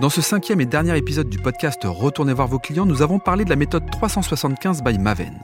[0.00, 3.44] Dans ce cinquième et dernier épisode du podcast Retournez voir vos clients, nous avons parlé
[3.44, 5.36] de la méthode 375 by Maven.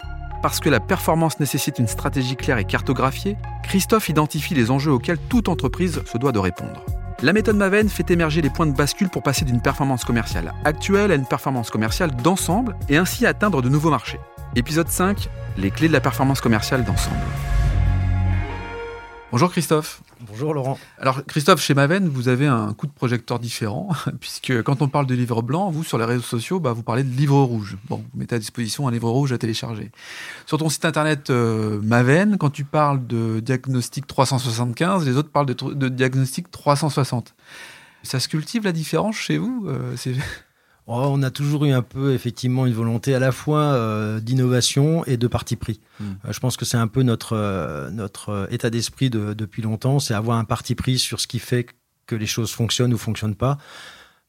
[0.42, 5.18] Parce que la performance nécessite une stratégie claire et cartographiée, Christophe identifie les enjeux auxquels
[5.28, 6.84] toute entreprise se doit de répondre.
[7.20, 11.10] La méthode Maven fait émerger les points de bascule pour passer d'une performance commerciale actuelle
[11.10, 14.20] à une performance commerciale d'ensemble et ainsi atteindre de nouveaux marchés.
[14.54, 15.28] Épisode 5,
[15.58, 17.16] les clés de la performance commerciale d'ensemble.
[19.32, 20.03] Bonjour Christophe.
[20.20, 20.78] Bonjour Laurent.
[20.98, 23.88] Alors Christophe, chez Maven, vous avez un coup de projecteur différent,
[24.20, 27.02] puisque quand on parle de livre blanc, vous sur les réseaux sociaux, bah, vous parlez
[27.02, 27.76] de livre rouge.
[27.88, 29.90] Bon, vous mettez à disposition un livre rouge à télécharger.
[30.46, 35.46] Sur ton site internet euh, Maven, quand tu parles de diagnostic 375, les autres parlent
[35.46, 37.34] de, diagnostic 360.
[38.02, 39.96] Ça se cultive la différence chez vous euh,
[40.86, 45.02] Oh, on a toujours eu un peu effectivement une volonté à la fois euh, d'innovation
[45.06, 45.80] et de parti pris.
[45.98, 46.12] Hmm.
[46.26, 50.12] Euh, je pense que c'est un peu notre euh, notre état d'esprit depuis longtemps, c'est
[50.12, 51.66] avoir un parti pris sur ce qui fait
[52.06, 53.56] que les choses fonctionnent ou fonctionnent pas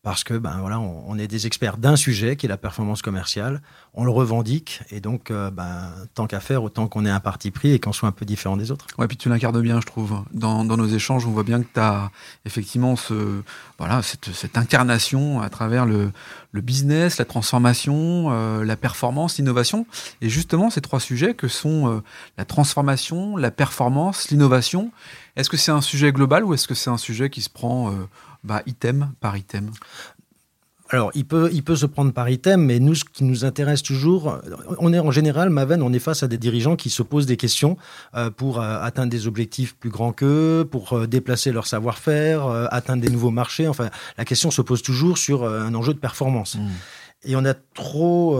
[0.06, 3.64] parce que ben voilà, on, est des experts d'un sujet qui est la performance commerciale,
[3.96, 7.50] on le revendique et donc euh, ben, tant qu'à faire, autant qu'on ait un parti
[7.50, 8.86] pris et qu'on soit un peu différent des autres.
[9.00, 10.24] Ouais, puis tu l'incarnes bien, je trouve.
[10.32, 12.12] Dans, nos échanges, on voit bien que tu as
[12.46, 13.42] effectivement ce,
[13.80, 16.12] voilà, cette, incarnation à travers le,
[16.52, 19.88] le business, la transformation, euh, la performance, l'innovation.
[20.22, 22.04] Et justement, ces trois sujets que sont euh,
[22.38, 24.92] la transformation, la performance, l'innovation,
[25.36, 27.92] est-ce que c'est un sujet global ou est-ce que c'est un sujet qui se prend
[28.46, 29.72] bah, item par item
[30.90, 33.82] alors, il peut, il peut se prendre par item, mais nous, ce qui nous intéresse
[33.82, 34.40] toujours,
[34.78, 37.38] on est en général, Maven, on est face à des dirigeants qui se posent des
[37.38, 37.76] questions
[38.16, 43.02] euh, pour euh, atteindre des objectifs plus grands qu'eux, pour euh, déplacer leur savoir-faire, atteindre
[43.02, 43.68] des nouveaux marchés.
[43.68, 46.56] Enfin, la question se pose toujours sur un enjeu de performance.
[46.56, 46.70] Mmh.
[47.30, 48.40] Et on a trop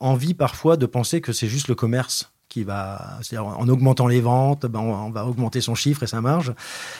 [0.00, 4.64] envie parfois de penser que c'est juste le commerce qui va, en augmentant les ventes,
[4.64, 6.54] ben on, va augmenter son chiffre et sa marge.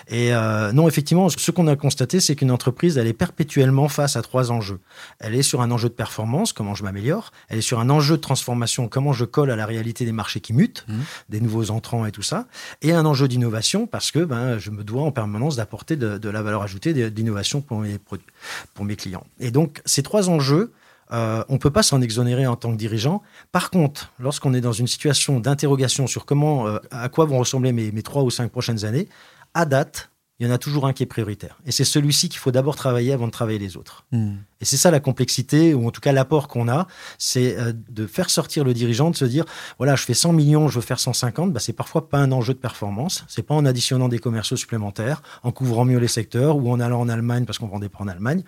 [0.07, 4.17] Et euh, non, effectivement, ce qu'on a constaté, c'est qu'une entreprise, elle est perpétuellement face
[4.17, 4.81] à trois enjeux.
[5.19, 7.33] Elle est sur un enjeu de performance, comment je m'améliore.
[7.49, 10.41] Elle est sur un enjeu de transformation, comment je colle à la réalité des marchés
[10.41, 10.95] qui mutent, mmh.
[11.31, 12.45] des nouveaux entrants et tout ça.
[12.83, 16.29] Et un enjeu d'innovation, parce que ben, je me dois en permanence d'apporter de, de,
[16.29, 18.27] la valeur ajoutée, d'innovation pour mes produits,
[18.75, 19.25] pour mes clients.
[19.41, 20.71] Et donc, ces trois enjeux,
[21.13, 23.23] euh, on ne peut pas s'en exonérer en tant que dirigeant.
[23.53, 27.73] Par contre, lorsqu'on est dans une situation d'interrogation sur comment, euh, à quoi vont ressembler
[27.73, 29.09] mes, trois ou cinq prochaines années,
[29.55, 31.59] à date, il y en a toujours un qui est prioritaire.
[31.65, 34.05] Et c'est celui-ci qu'il faut d'abord travailler avant de travailler les autres.
[34.13, 34.35] Hmm.
[34.61, 36.87] Et c'est ça la complexité, ou en tout cas l'apport qu'on a,
[37.17, 39.45] c'est euh, de faire sortir le dirigeant, de se dire,
[39.79, 42.53] voilà, je fais 100 millions, je veux faire 150, bah, c'est parfois pas un enjeu
[42.53, 46.71] de performance, c'est pas en additionnant des commerciaux supplémentaires, en couvrant mieux les secteurs, ou
[46.71, 48.43] en allant en Allemagne parce qu'on vendait pas en Allemagne.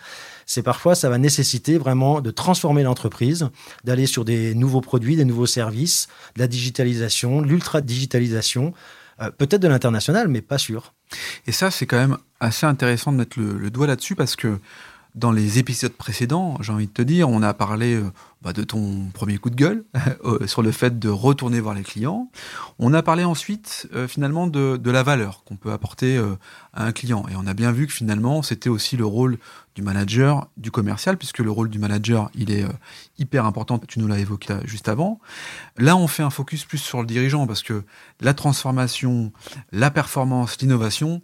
[0.44, 3.48] C'est parfois, ça va nécessiter vraiment de transformer l'entreprise,
[3.84, 8.74] d'aller sur des nouveaux produits, des nouveaux services, de la digitalisation, l'ultra-digitalisation,
[9.20, 10.94] euh, peut-être de l'international, mais pas sûr.
[11.46, 14.58] Et ça, c'est quand même assez intéressant de mettre le, doigt là-dessus parce que
[15.18, 18.10] dans les épisodes précédents, j'ai envie de te dire, on a parlé euh,
[18.42, 19.84] bah, de ton premier coup de gueule
[20.24, 22.30] euh, sur le fait de retourner voir les clients.
[22.78, 26.18] On a parlé ensuite finalement de, la valeur qu'on peut apporter
[26.72, 27.26] à un client.
[27.30, 29.38] Et on a bien vu que finalement, c'était aussi le rôle
[29.78, 32.72] du manager, du commercial, puisque le rôle du manager, il est euh,
[33.16, 35.20] hyper important, tu nous l'as évoqué juste avant.
[35.76, 37.84] Là, on fait un focus plus sur le dirigeant, parce que
[38.20, 39.32] la transformation,
[39.70, 41.22] la performance, l'innovation,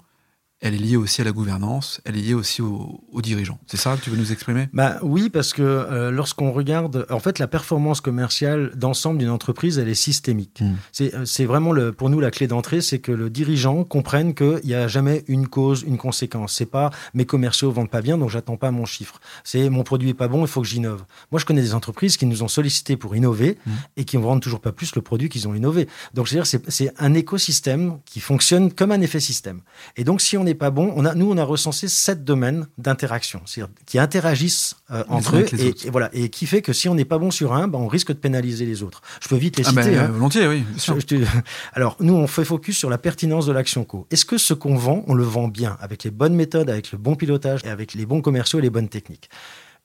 [0.60, 3.59] elle est liée aussi à la gouvernance, elle est liée aussi aux, dirigeants.
[3.66, 4.69] C'est ça que tu veux nous exprimer?
[4.72, 9.78] Bah, Oui, parce que euh, lorsqu'on regarde, en fait, la performance commerciale d'ensemble d'une entreprise,
[9.78, 10.60] elle est systémique.
[10.60, 10.75] Hmm.
[11.00, 14.60] Euh, c'est vraiment, le, pour nous, la clé d'entrée, c'est que le dirigeant comprenne qu'il
[14.65, 16.54] n'y a jamais une cause, une conséquence.
[16.54, 19.21] C'est pas mes commerciaux vendent pas bien, donc j'attends pas mon chiffre.
[19.42, 21.04] C'est mon produit est pas bon, il faut que j'innove.
[21.31, 23.72] Moi, je connais des entreprises qui nous ont sollicité pour innover hmm.
[23.97, 25.88] et qui ne vendent toujours pas plus le produit qu'ils ont innové.
[26.15, 29.60] Donc, je veux dire, c'est un écosystème qui fonctionne comme un effet système.
[29.97, 30.92] Et donc, si on est pas bon.
[30.97, 33.42] On a, nous, on a recensé sept domaines d'interaction,
[33.87, 37.19] qui interagissent euh, entre eux, et, voilà, et qui fait que si on n'est pas
[37.19, 39.03] bon sur un, ben, on risque de pénaliser les autres.
[39.20, 39.82] Je peux vite les ah, citer.
[39.82, 40.09] Ben, hein.
[40.09, 40.65] Volontiers, oui.
[41.72, 44.06] Alors, nous, on fait focus sur la pertinence de l'action co.
[44.10, 46.98] Est-ce que ce qu'on vend, on le vend bien, avec les bonnes méthodes, avec le
[46.98, 49.28] bon pilotage, et avec les bons commerciaux et les bonnes techniques?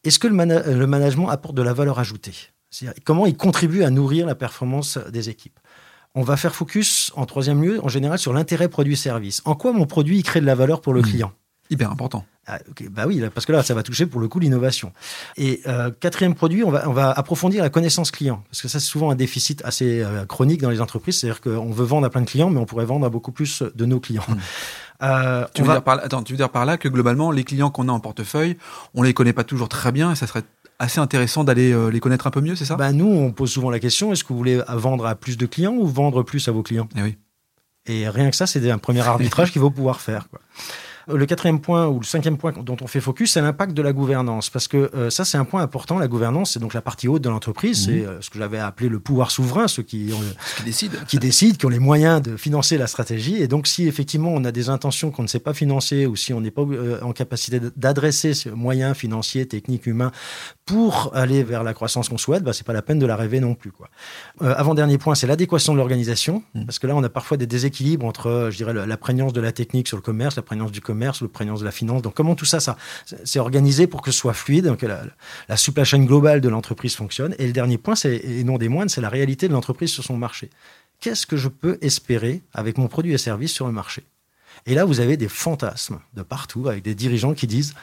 [0.04, 2.33] Est-ce que le, le management apporte de la valeur ajoutée?
[3.04, 5.60] Comment il contribue à nourrir la performance des équipes?
[6.16, 9.42] On va faire focus, en troisième lieu, en général, sur l'intérêt produit-service.
[9.46, 11.06] En quoi mon produit crée de la valeur pour le hmm.
[11.06, 11.32] client
[11.72, 12.26] Hyper important.
[12.48, 12.58] Ah,
[12.90, 14.92] bah oui, parce que là, ça va toucher pour le coup l'innovation.
[15.38, 18.80] Et euh, quatrième produit, on va, on va approfondir la connaissance client, parce que ça,
[18.80, 21.20] c'est souvent un déficit assez euh, chronique dans les entreprises.
[21.20, 23.62] C'est-à-dire qu'on veut vendre à plein de clients, mais on pourrait vendre à beaucoup plus
[23.62, 24.26] de nos clients.
[24.28, 24.38] Hmm.
[25.02, 27.46] Euh, tu, veux dire par là, attends, tu veux dire par là que globalement, les
[27.46, 28.58] clients qu'on a en portefeuille,
[28.94, 30.44] on les connaît pas toujours très bien, et ça serait
[30.80, 32.76] assez intéressant d'aller euh, les connaître un peu mieux, c'est ça?
[32.76, 35.46] Bah, Nous, on pose souvent la question, est-ce que vous voulez vendre à plus de
[35.46, 36.88] clients ou vendre plus à vos clients?
[36.96, 37.18] Et eh oui.
[37.86, 40.30] Et rien que ça, c'est un premier arbitrage qu'il faut pouvoir faire.
[40.30, 40.40] Quoi.
[41.12, 43.94] Le quatrième point ou le cinquième point dont on fait focus, c'est l'impact de la
[43.94, 44.52] gouvernance.
[44.52, 45.98] Parce que euh, ça, c'est un point important.
[45.98, 47.86] La gouvernance, c'est donc la partie haute de l'entreprise.
[47.86, 50.22] C'est euh, ce que j'avais appelé le pouvoir souverain, ceux qui, ont,
[50.58, 50.98] qui, décident.
[51.08, 53.42] qui décident, qui ont les moyens de financer la stratégie.
[53.42, 56.32] Et donc, si effectivement on a des intentions qu'on ne sait pas financer ou si
[56.32, 56.64] on n'est pas
[57.02, 60.12] en capacité d'adresser ces moyens financiers, techniques, humains
[60.69, 63.39] pour aller vers la croissance qu'on souhaite, bah, c'est pas la peine de la rêver
[63.39, 63.71] non plus.
[63.71, 63.89] Quoi.
[64.39, 66.44] avant-dernier point, c'est l'adéquation de l'organisation.
[66.54, 66.66] Mmh.
[66.66, 69.51] Parce que là, on a parfois des déséquilibres entre, je dirais, la prégnance de la
[69.51, 72.04] technique sur le commerce, la prégnance du commerce, la prégnance de la finance.
[72.04, 72.77] Donc, comment tout ça, ça
[73.24, 75.01] c'est organisé pour que ce soit fluide, donc que la,
[75.48, 77.33] la supply chain globale de l'entreprise fonctionne.
[77.39, 80.04] Et le dernier point, c'est, et non des moindres, c'est la réalité de l'entreprise sur
[80.04, 80.51] son marché.
[81.00, 84.04] Qu'est-ce que je peux espérer avec mon produit et service sur le marché?
[84.68, 87.74] Et là, vous avez des fantasmes de partout, avec des dirigeants qui disent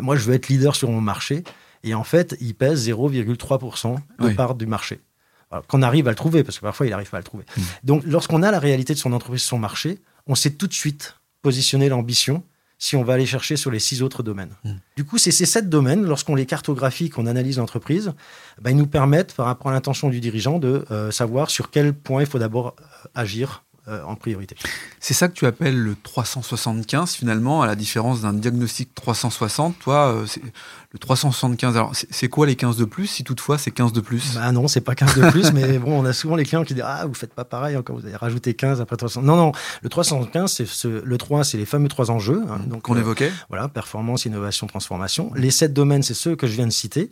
[0.00, 1.44] Moi, je veux être leader sur mon marché.
[1.82, 5.00] Et en fait, ils pèsent 0,3% de part du marché
[5.66, 7.44] qu'on arrive à le trouver, parce que parfois il n'arrive pas à le trouver.
[7.56, 7.62] Mmh.
[7.84, 11.16] Donc lorsqu'on a la réalité de son entreprise, son marché, on sait tout de suite
[11.42, 12.44] positionner l'ambition
[12.78, 14.52] si on va aller chercher sur les six autres domaines.
[14.64, 14.70] Mmh.
[14.96, 18.12] Du coup, c'est ces sept domaines, lorsqu'on les cartographie, qu'on analyse l'entreprise,
[18.60, 21.92] ben, ils nous permettent, par rapport à l'intention du dirigeant, de euh, savoir sur quel
[21.92, 24.56] point il faut d'abord euh, agir euh, en priorité.
[25.10, 29.76] C'est ça que tu appelles le 375 finalement, à la différence d'un diagnostic 360.
[29.80, 30.22] Toi,
[30.92, 34.34] le 375, alors c'est quoi les 15 de plus, si toutefois c'est 15 de plus?
[34.34, 36.74] Bah non, c'est pas 15 de plus, mais bon, on a souvent les clients qui
[36.74, 39.22] disent Ah, vous faites pas pareil, encore vous avez rajouté 15 après 300.
[39.22, 39.50] Non, non,
[39.82, 42.42] le 315, c'est ce, le 3, c'est les fameux trois enjeux.
[42.48, 45.32] Hein, donc Qu'on euh, évoquait Voilà, performance, innovation, transformation.
[45.34, 47.10] Les 7 domaines, c'est ceux que je viens de citer.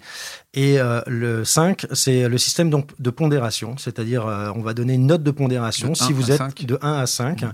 [0.54, 4.94] Et euh, le 5, c'est le système donc, de pondération, c'est-à-dire euh, on va donner
[4.94, 7.44] une note de pondération si vous êtes de 1 à 5.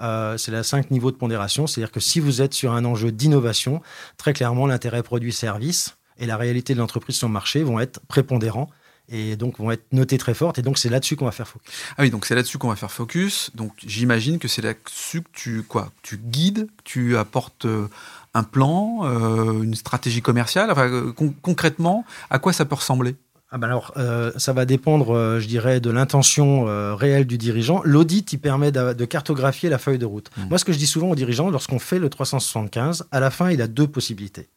[0.00, 1.66] Euh, c'est la 5 niveaux de pondération.
[1.66, 3.82] C'est-à-dire que si vous êtes sur un enjeu d'innovation,
[4.16, 8.68] très clairement, l'intérêt produit-service et la réalité de l'entreprise sur le marché vont être prépondérants
[9.10, 10.58] et donc vont être notés très fortes.
[10.58, 11.72] Et donc, c'est là-dessus qu'on va faire focus.
[11.96, 13.50] Ah oui, donc c'est là-dessus qu'on va faire focus.
[13.54, 17.88] Donc, j'imagine que c'est là-dessus que tu, quoi, tu guides, tu apportes euh,
[18.34, 20.70] un plan, euh, une stratégie commerciale.
[20.70, 21.12] Enfin,
[21.42, 23.16] concrètement, à quoi ça peut ressembler?
[23.52, 27.36] Ah ben alors, euh, ça va dépendre, euh, je dirais, de l'intention euh, réelle du
[27.36, 27.82] dirigeant.
[27.84, 30.30] L'audit, il permet de, cartographier la feuille de route.
[30.36, 30.48] Mmh.
[30.50, 33.50] Moi, ce que je dis souvent aux dirigeants, lorsqu'on fait le 375, à la fin,
[33.50, 34.48] il a deux possibilités.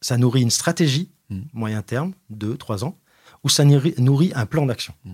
[0.00, 1.40] Ça nourrit une stratégie, mmh.
[1.52, 2.96] moyen terme, deux, trois ans,
[3.44, 4.94] ou ça nourrit un plan d'action.
[5.04, 5.12] Mmh.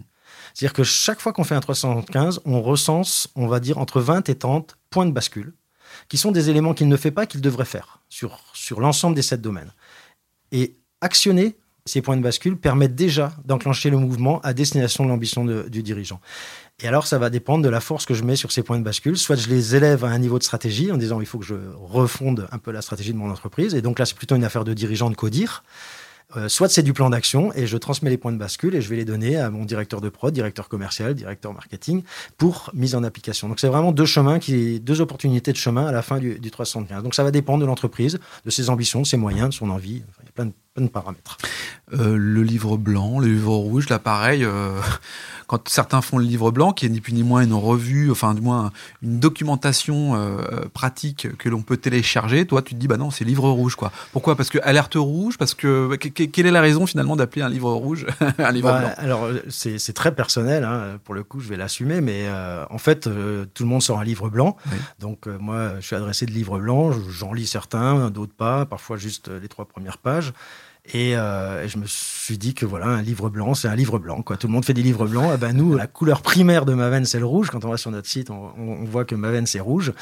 [0.55, 4.28] C'est-à-dire que chaque fois qu'on fait un 375, on recense, on va dire, entre 20
[4.28, 5.52] et 30 points de bascule,
[6.08, 9.23] qui sont des éléments qu'il ne fait pas, qu'il devrait faire sur, sur l'ensemble des
[9.23, 9.73] sept domaines.
[10.52, 11.56] Et actionner
[11.87, 16.21] ces points de bascule permettent déjà d'enclencher le mouvement à destination de l'ambition du dirigeant.
[16.83, 18.85] Et alors, ça va dépendre de la force que je mets sur ces points de
[18.85, 19.17] bascule.
[19.17, 21.55] Soit je les élève à un niveau de stratégie en disant il faut que je
[21.75, 23.75] refonde un peu la stratégie de mon entreprise.
[23.75, 25.65] Et donc là, c'est plutôt une affaire de dirigeant de codir.
[26.37, 28.91] Euh, soit c'est du plan d'action et je transmets les points de bascule et je
[28.91, 32.03] vais les donner à mon directeur de prod, directeur commercial, directeur marketing
[32.37, 33.49] pour mise en application.
[33.49, 37.05] Donc c'est vraiment deux chemins, deux opportunités de chemin à la fin du, du 315.
[37.05, 40.03] Donc ça va dépendre de l'entreprise, de ses ambitions, de ses moyens, de son envie.
[40.21, 41.38] il y a plein de de paramètres.
[41.93, 44.81] Euh, le livre blanc, le livre rouge, là pareil, euh,
[45.46, 48.34] quand certains font le livre blanc, qui est ni plus ni moins une revue, enfin
[48.34, 52.96] du moins une documentation euh, pratique que l'on peut télécharger, toi tu te dis bah
[52.96, 53.93] non c'est livre rouge quoi.
[54.12, 54.34] Pourquoi?
[54.34, 55.38] Parce que alerte rouge?
[55.38, 58.05] Parce que quelle est la raison finalement d'appeler un livre rouge
[58.38, 58.90] un livre bah, blanc?
[58.96, 62.26] Alors c'est très personnel, hein, pour le coup je vais l'assumer, mais
[62.69, 64.56] en fait tout le monde sort un livre blanc,
[64.99, 69.28] donc moi je suis adressé de livre blanc, j'en lis certains, d'autres pas, parfois juste
[69.28, 70.33] les trois premières pages.
[70.95, 74.23] Euh, et, je me suis dit que voilà, un livre blanc, c'est un livre blanc.
[74.23, 74.37] Quoi.
[74.37, 75.31] Tout le monde fait des livres blancs.
[75.35, 77.50] Eh ben nous, la couleur primaire de Maven, c'est le rouge.
[77.50, 79.93] Quand on va sur notre site, on, voit que Maven, c'est rouge.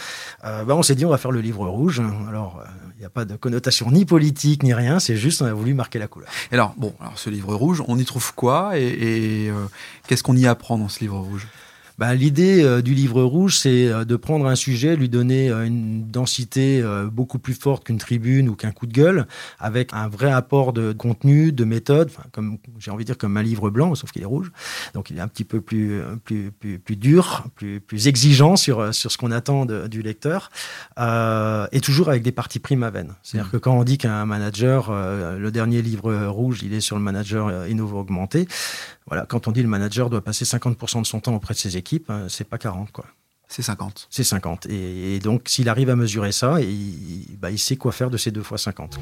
[0.45, 2.03] Euh, ben on s'est dit, on va faire le livre rouge.
[2.29, 4.99] Alors, euh, il n'y a pas de connotation ni politique, ni rien.
[4.99, 6.29] C'est juste, on a voulu marquer la couleur.
[6.51, 8.79] Et alors, bon, alors ce livre rouge, on y trouve quoi?
[8.79, 9.53] Et, et
[10.07, 11.47] qu'est-ce qu'on y apprend dans ce livre rouge?
[11.99, 15.65] Bah, L'idée euh, du livre rouge, c'est euh, de prendre un sujet, lui donner euh,
[15.65, 16.83] une densité
[17.13, 19.27] beaucoup plus forte qu'une tribune ou qu'un coup de gueule,
[19.59, 23.43] avec un vrai apport de contenu, de méthode, comme j'ai envie de dire comme un
[23.43, 24.53] livre blanc, sauf qu'il est rouge.
[24.95, 28.95] Donc il est un petit peu plus, plus, plus, plus dur, plus, plus exigeant sur,
[28.95, 30.51] sur ce qu'on attend du lecteur,
[30.99, 33.15] euh, et toujours avec des parties primes à veine.
[33.23, 33.53] C'est-à-dire mmh.
[33.53, 37.67] que quand on dit qu'un manager, le dernier livre rouge, il est sur le manager
[37.67, 38.47] innovo augmenté,
[39.07, 41.77] voilà, quand on dit le manager doit passer 50% de son temps auprès de ses
[41.77, 43.07] équipes, hein, c'est pas 40 quoi.
[43.49, 44.09] C'est 50.
[44.11, 44.67] C'est 50.
[44.67, 48.31] Et, donc, s'il arrive à mesurer ça, il, bah, il sait quoi faire de ces
[48.31, 48.99] deux fois 50.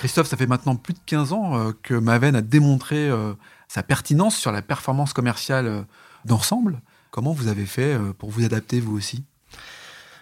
[0.00, 3.34] Christophe, ça fait maintenant plus de 15 ans euh, que Maven a démontré euh,
[3.68, 5.82] sa pertinence sur la performance commerciale euh,
[6.24, 6.80] d'ensemble.
[7.10, 9.24] Comment vous avez fait pour vous adapter vous aussi?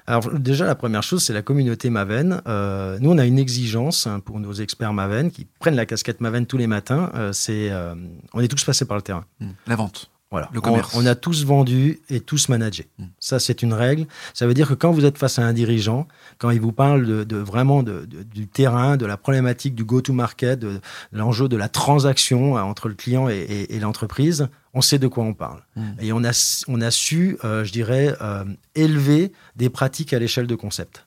[0.08, 2.40] Alors déjà, la première chose, c'est la communauté Maven.
[2.46, 6.22] Euh, nous, on a une exigence hein, pour nos experts Maven qui prennent la casquette
[6.22, 7.12] Maven tous les matins.
[7.14, 7.94] Euh, c'est, euh,
[8.32, 9.26] on est tous passés par le terrain.
[9.66, 10.10] La vente.
[10.30, 10.50] Voilà.
[10.52, 10.94] Le commerce.
[10.94, 12.86] On, on a tous vendu et tous managé.
[12.98, 13.04] Mm.
[13.18, 14.06] Ça, c'est une règle.
[14.34, 16.06] Ça veut dire que quand vous êtes face à un dirigeant,
[16.36, 19.84] quand il vous parle de, de vraiment de, de- du terrain, de la problématique du
[19.84, 20.80] go-to-market, de, de
[21.12, 25.08] l'enjeu de la transaction euh, entre le client et, et- et l'entreprise, on sait de
[25.08, 25.62] quoi on parle.
[25.76, 25.82] Mm.
[26.00, 28.44] Et on a, on a su, euh, je dirais, euh,
[28.74, 31.06] élever des pratiques à l'échelle de concept.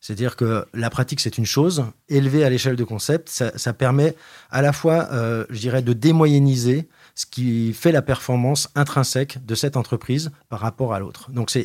[0.00, 1.84] C'est-à-dire que la pratique, c'est une chose.
[2.10, 4.14] Élever à l'échelle de concept, ça, ça permet
[4.50, 9.54] à la fois, euh, je dirais, de démoyenniser ce qui fait la performance intrinsèque de
[9.54, 11.30] cette entreprise par rapport à l'autre.
[11.30, 11.56] Donc,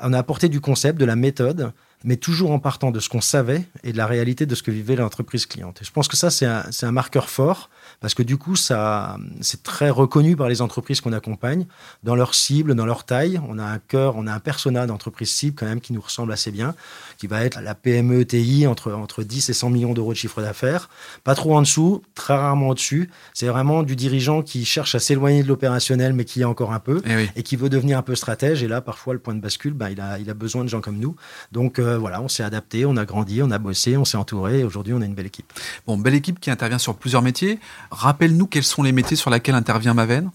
[0.00, 1.72] on a apporté du concept, de la méthode,
[2.04, 4.70] mais toujours en partant de ce qu'on savait et de la réalité de ce que
[4.70, 5.82] vivait l'entreprise cliente.
[5.82, 9.62] Et je pense que ça, c'est un, marqueur fort parce que du coup, ça, c'est
[9.62, 11.66] très reconnu par les entreprises qu'on accompagne
[12.04, 13.40] dans leur cible, dans leur taille.
[13.48, 16.32] On a un cœur, on a un persona d'entreprise cible quand même qui nous ressemble
[16.32, 16.74] assez bien,
[17.18, 20.40] qui va être la PME TI entre, entre 10 et 100 millions d'euros de chiffre
[20.40, 20.88] d'affaires.
[21.24, 23.10] Pas trop en dessous, très rarement au-dessus.
[23.34, 26.80] C'est vraiment du dirigeant qui cherche à s'éloigner de l'opérationnel, mais qui est encore un
[26.80, 27.30] peu Eh oui.
[27.34, 28.62] et qui veut devenir un peu stratège.
[28.62, 30.80] Et là, parfois, le point de bascule, ben, il, a, il a besoin de gens
[30.80, 31.16] comme nous.
[31.50, 34.60] Donc euh, voilà, on s'est adapté, on a grandi, on a bossé, on s'est entouré.
[34.60, 35.50] Et aujourd'hui, on a une belle équipe.
[35.86, 37.58] Bon, belle équipe qui intervient sur plusieurs métiers.
[37.90, 40.30] Rappelle-nous quels sont les métiers sur lesquels intervient Maven.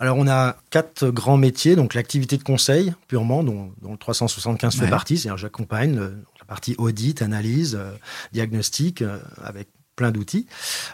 [0.00, 1.76] Alors, on a quatre grands métiers.
[1.76, 4.90] Donc, l'activité de conseil, purement, dont, dont le 375 fait Ouais.
[4.90, 5.16] partie.
[5.18, 7.90] C'est-à-dire, j'accompagne le- la partie audit, analyse, euh,
[8.32, 10.46] diagnostic, euh, avec plein d'outils.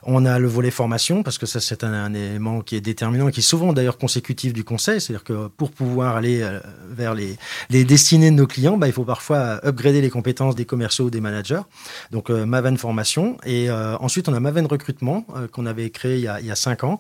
[0.03, 3.33] On a le volet formation, parce que ça, c'est un, élément qui est déterminant et
[3.33, 5.01] qui est souvent d'ailleurs consécutif du conseil.
[5.01, 7.37] C'est-à-dire que pour pouvoir aller euh, vers les,
[7.71, 11.11] les destinées de nos clients, bah, il faut parfois upgrader les compétences des commerciaux ou
[11.11, 11.63] des managers.
[12.11, 13.37] Donc, euh, Maven Formation.
[13.45, 16.85] Et euh, ensuite, on a Maven Recrutement, euh, qu'on avait créé il y, a, cinq
[16.85, 16.99] ans,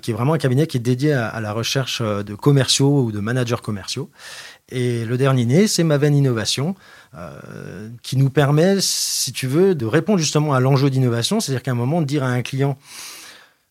[0.00, 3.20] qui est vraiment un cabinet qui est dédié à, la recherche de commerciaux ou de
[3.20, 4.08] managers commerciaux.
[4.70, 6.74] Et le dernier né, c'est Maven Innovation,
[7.16, 11.40] euh, qui nous permet, si tu veux, de répondre justement à l'enjeu d'innovation.
[11.40, 12.78] C'est-à-dire qu'à un moment, dire à un client,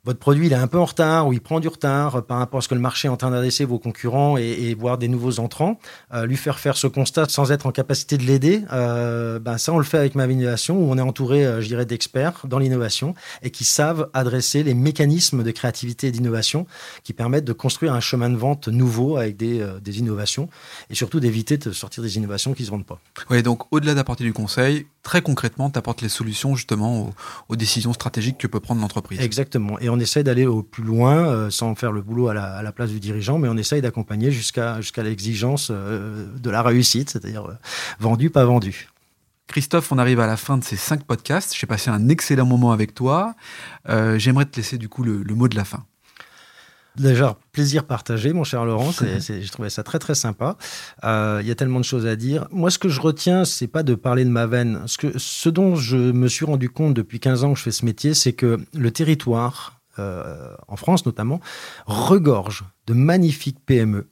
[0.05, 2.57] votre produit il est un peu en retard ou il prend du retard par rapport
[2.57, 5.07] à ce que le marché est en train d'adresser vos concurrents et, et voir des
[5.07, 5.79] nouveaux entrants,
[6.13, 9.71] euh, lui faire faire ce constat sans être en capacité de l'aider, euh, ben ça
[9.71, 12.59] on le fait avec Maven Innovation où on est entouré, euh, je dirais, d'experts dans
[12.59, 16.67] l'innovation et qui savent adresser les mécanismes de créativité et d'innovation
[17.03, 20.49] qui permettent de construire un chemin de vente nouveau avec des, euh, des innovations
[20.89, 22.99] et surtout d'éviter de sortir des innovations qui ne se vendent pas.
[23.29, 27.13] Oui, donc au-delà d'apporter du conseil, très concrètement, tu apportes les solutions justement aux,
[27.49, 29.19] aux décisions stratégiques que peut prendre l'entreprise.
[29.21, 29.77] Exactement.
[29.79, 32.63] Et on essaie d'aller au plus loin euh, sans faire le boulot à la, à
[32.63, 37.09] la place du dirigeant, mais on essaye d'accompagner jusqu'à jusqu'à l'exigence euh, de la réussite,
[37.11, 37.53] c'est-à-dire euh,
[37.99, 38.89] vendu, pas vendu.
[39.47, 41.53] Christophe, on arrive à la fin de ces cinq podcasts.
[41.55, 43.35] J'ai passé un excellent moment avec toi.
[43.85, 45.83] J'aimerais te laisser du coup le, le mot de la fin.
[46.97, 48.91] Déjà, plaisir partagé, mon cher Laurent.
[48.99, 50.57] Je trouvais ça très, très sympa.
[51.03, 52.47] Euh, Il y a tellement de choses à dire.
[52.51, 54.81] Moi, ce que je retiens, c'est pas de parler de ma veine.
[54.85, 57.71] Ce, que, ce dont je me suis rendu compte depuis 15 ans que je fais
[57.71, 61.39] ce métier, c'est que le territoire, euh, en France notamment,
[61.87, 64.07] regorge de magnifiques PME,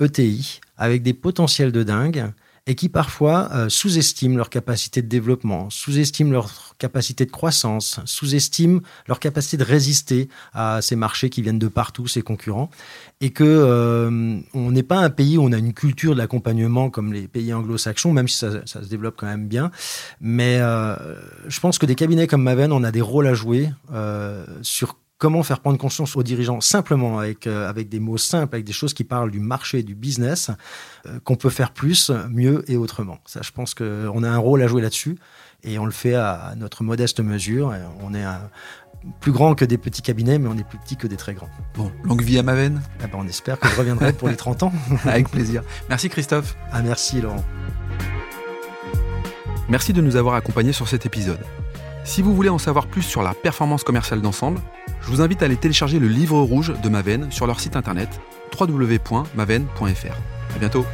[0.00, 2.32] ETI, avec des potentiels de dingue
[2.66, 8.80] et qui parfois euh, sous-estiment leur capacité de développement, sous-estiment leur capacité de croissance, sous-estiment
[9.06, 12.70] leur capacité de résister à ces marchés qui viennent de partout, ces concurrents,
[13.20, 16.90] et que euh, on n'est pas un pays où on a une culture de l'accompagnement
[16.90, 19.70] comme les pays anglo-saxons, même si ça, ça, se développe quand même bien.
[20.20, 20.96] Mais euh,
[21.46, 24.96] je pense que des cabinets comme Maven, on a des rôles à jouer euh, sur
[25.18, 28.72] comment faire prendre conscience aux dirigeants simplement avec, euh, avec des mots simples, avec des
[28.72, 30.50] choses qui parlent du marché, du business,
[31.06, 33.18] euh, qu'on peut faire plus, mieux et autrement.
[33.26, 35.18] Ça, je pense qu'on a un rôle à jouer là-dessus
[35.64, 37.74] et on le fait à notre modeste mesure.
[37.74, 38.50] Et on est un,
[39.20, 41.48] plus grand que des petits cabinets, mais on est plus petit que des très grands.
[41.74, 42.80] Bon, longue vie à Maven.
[43.00, 44.72] Ah ben on espère que je reviendrai pour les 30 ans.
[45.04, 45.62] Avec plaisir.
[45.88, 46.56] Merci Christophe.
[46.72, 47.44] Ah merci Laurent.
[49.68, 51.40] Merci de nous avoir accompagnés sur cet épisode.
[52.04, 54.60] Si vous voulez en savoir plus sur la performance commerciale d'ensemble,
[55.06, 58.08] je vous invite à aller télécharger le livre rouge de Maven sur leur site internet
[58.58, 60.16] www.maven.fr.
[60.54, 60.84] À bientôt.